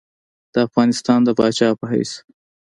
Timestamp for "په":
1.79-1.85